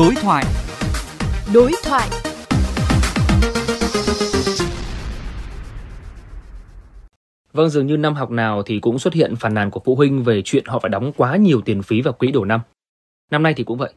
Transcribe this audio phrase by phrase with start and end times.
[0.00, 0.44] Đối thoại.
[1.54, 2.08] Đối thoại.
[7.52, 10.22] Vâng, dường như năm học nào thì cũng xuất hiện phàn nàn của phụ huynh
[10.22, 12.60] về chuyện họ phải đóng quá nhiều tiền phí vào quỹ đầu năm.
[13.30, 13.92] Năm nay thì cũng vậy.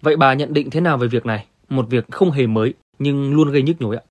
[0.00, 1.46] Vậy bà nhận định thế nào về việc này?
[1.68, 4.02] Một việc không hề mới nhưng luôn gây nhức nhối ạ.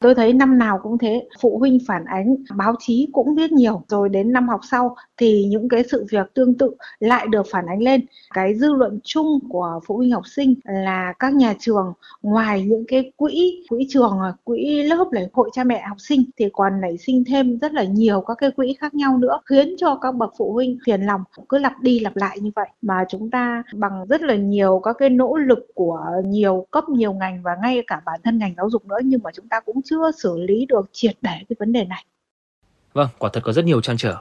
[0.00, 3.82] Tôi thấy năm nào cũng thế, phụ huynh phản ánh, báo chí cũng viết nhiều,
[3.88, 7.66] rồi đến năm học sau thì những cái sự việc tương tự lại được phản
[7.66, 8.06] ánh lên.
[8.34, 11.92] Cái dư luận chung của phụ huynh học sinh là các nhà trường
[12.22, 16.44] ngoài những cái quỹ, quỹ trường, quỹ lớp lễ hội cha mẹ học sinh thì
[16.52, 19.94] còn nảy sinh thêm rất là nhiều các cái quỹ khác nhau nữa, khiến cho
[20.02, 23.30] các bậc phụ huynh phiền lòng cứ lặp đi lặp lại như vậy mà chúng
[23.30, 27.56] ta bằng rất là nhiều các cái nỗ lực của nhiều cấp nhiều ngành và
[27.62, 30.38] ngay cả bản thân ngành giáo dục nữa nhưng mà chúng ta cũng chưa xử
[30.38, 32.04] lý được triệt để cái vấn đề này.
[32.92, 34.16] Vâng, quả thật có rất nhiều trăn trở.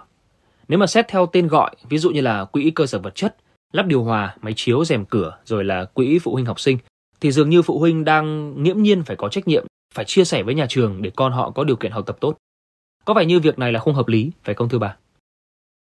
[0.68, 3.36] Nếu mà xét theo tên gọi, ví dụ như là quỹ cơ sở vật chất,
[3.74, 6.78] lắp điều hòa, máy chiếu, rèm cửa, rồi là quỹ phụ huynh học sinh,
[7.22, 10.44] thì dường như phụ huynh đang nghiễm nhiên phải có trách nhiệm, phải chia sẻ
[10.44, 12.38] với nhà trường để con họ có điều kiện học tập tốt.
[13.06, 14.98] Có vẻ như việc này là không hợp lý, phải không thưa bà?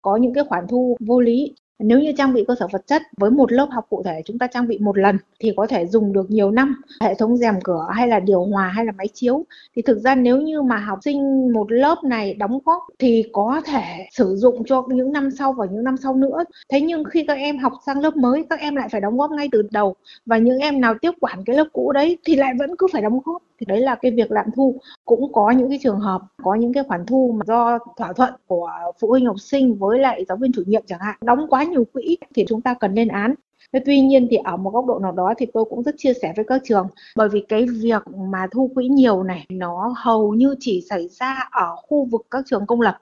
[0.01, 1.53] Có những cái khoản thu vô lý
[1.83, 4.37] nếu như trang bị cơ sở vật chất với một lớp học cụ thể chúng
[4.37, 6.81] ta trang bị một lần thì có thể dùng được nhiều năm.
[7.01, 9.45] Hệ thống rèm cửa hay là điều hòa hay là máy chiếu.
[9.75, 13.61] Thì thực ra nếu như mà học sinh một lớp này đóng góp thì có
[13.65, 16.43] thể sử dụng cho những năm sau và những năm sau nữa.
[16.69, 19.31] Thế nhưng khi các em học sang lớp mới, các em lại phải đóng góp
[19.31, 19.95] ngay từ đầu.
[20.25, 23.01] Và những em nào tiếp quản cái lớp cũ đấy thì lại vẫn cứ phải
[23.01, 24.75] đóng góp thì đấy là cái việc lạm thu.
[25.05, 28.33] Cũng có những cái trường hợp, có những cái khoản thu mà do thỏa thuận
[28.47, 28.69] của
[29.01, 31.85] phụ huynh học sinh với lại giáo viên chủ nhiệm chẳng hạn, đóng quá nhiều
[31.93, 33.35] quỹ thì chúng ta cần lên án.
[33.73, 36.13] Thế tuy nhiên thì ở một góc độ nào đó thì tôi cũng rất chia
[36.21, 40.33] sẻ với các trường, bởi vì cái việc mà thu quỹ nhiều này, nó hầu
[40.33, 42.97] như chỉ xảy ra ở khu vực các trường công lập.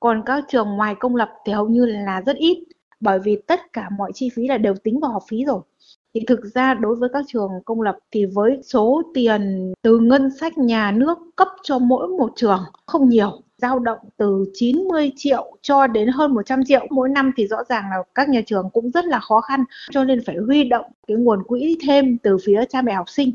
[0.00, 2.64] Còn các trường ngoài công lập thì hầu như là rất ít,
[3.00, 5.60] bởi vì tất cả mọi chi phí là đều tính vào học phí rồi
[6.14, 10.30] thì thực ra đối với các trường công lập thì với số tiền từ ngân
[10.40, 15.56] sách nhà nước cấp cho mỗi một trường không nhiều dao động từ 90 triệu
[15.62, 16.86] cho đến hơn 100 triệu.
[16.90, 20.04] Mỗi năm thì rõ ràng là các nhà trường cũng rất là khó khăn cho
[20.04, 23.30] nên phải huy động cái nguồn quỹ thêm từ phía cha mẹ học sinh.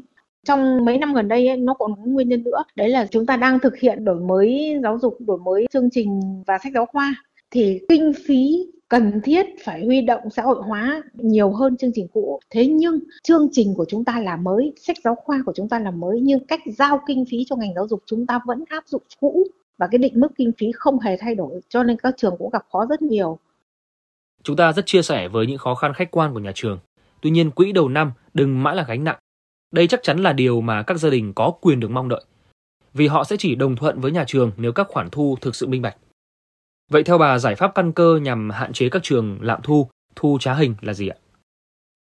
[0.47, 3.25] Trong mấy năm gần đây ấy, nó còn có nguyên nhân nữa đấy là chúng
[3.25, 6.85] ta đang thực hiện đổi mới giáo dục đổi mới chương trình và sách giáo
[6.85, 7.15] khoa.
[7.51, 12.07] Thì kinh phí cần thiết phải huy động xã hội hóa nhiều hơn chương trình
[12.13, 12.39] cũ.
[12.49, 15.79] Thế nhưng, chương trình của chúng ta là mới, sách giáo khoa của chúng ta
[15.79, 18.83] là mới, nhưng cách giao kinh phí cho ngành giáo dục chúng ta vẫn áp
[18.87, 19.47] dụng cũ.
[19.77, 22.49] Và cái định mức kinh phí không hề thay đổi, cho nên các trường cũng
[22.49, 23.39] gặp khó rất nhiều.
[24.43, 26.79] Chúng ta rất chia sẻ với những khó khăn khách quan của nhà trường.
[27.21, 29.19] Tuy nhiên, quỹ đầu năm đừng mãi là gánh nặng.
[29.71, 32.23] Đây chắc chắn là điều mà các gia đình có quyền được mong đợi.
[32.93, 35.67] Vì họ sẽ chỉ đồng thuận với nhà trường nếu các khoản thu thực sự
[35.67, 35.97] minh bạch.
[36.91, 40.37] Vậy theo bà giải pháp căn cơ nhằm hạn chế các trường lạm thu, thu
[40.39, 41.15] trá hình là gì ạ?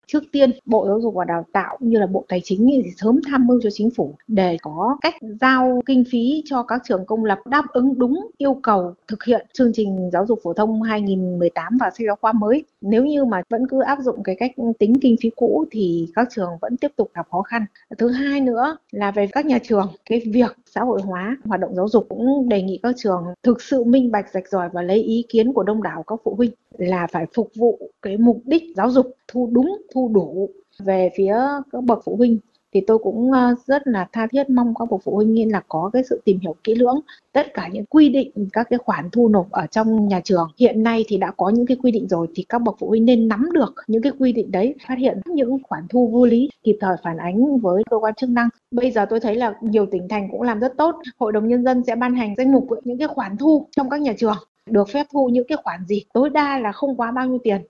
[0.08, 3.20] trước tiên bộ giáo dục và đào tạo như là bộ tài chính thì sớm
[3.28, 7.26] tham mưu cho chính phủ để có cách giao kinh phí cho các trường công
[7.26, 11.78] lập đáp ứng đúng yêu cầu thực hiện chương trình giáo dục phổ thông 2018
[11.80, 14.94] và sách giáo khoa mới nếu như mà vẫn cứ áp dụng cái cách tính
[15.02, 17.66] kinh phí cũ thì các trường vẫn tiếp tục gặp khó khăn.
[17.98, 21.76] Thứ hai nữa là về các nhà trường, cái việc xã hội hóa, hoạt động
[21.76, 25.04] giáo dục cũng đề nghị các trường thực sự minh bạch, rạch ròi và lấy
[25.04, 28.64] ý kiến của đông đảo các phụ huynh là phải phục vụ cái mục đích
[28.76, 30.50] giáo dục thu đúng, thu đủ.
[30.80, 31.36] Về phía
[31.72, 32.38] các bậc phụ huynh
[32.74, 35.62] thì tôi cũng ờ, rất là tha thiết mong các bậc phụ huynh nên là
[35.68, 37.00] có cái sự tìm hiểu kỹ lưỡng.
[37.32, 40.84] Tất cả những quy định, các cái khoản thu nộp ở trong nhà trường hiện
[40.84, 43.28] nay thì đã có những cái quy định rồi thì các bậc phụ huynh nên
[43.28, 46.78] nắm được những cái quy định đấy, phát hiện những khoản thu vô lý, kịp
[46.82, 48.50] thời phản ánh với cơ quan chức năng.
[48.72, 51.64] Bây giờ tôi thấy là nhiều tỉnh thành cũng làm rất tốt, hội đồng nhân
[51.64, 54.38] dân sẽ ban hành danh mục những cái khoản thu trong các nhà trường,
[54.70, 57.62] được phép thu những cái khoản gì, tối đa là không quá bao nhiêu tiền.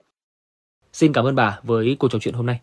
[0.92, 2.60] Xin cảm ơn bà với cuộc trò chuyện hôm nay.